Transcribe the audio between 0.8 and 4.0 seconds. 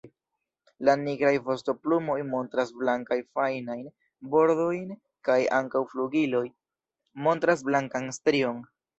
La nigraj vostoplumoj montras blankajn fajnajn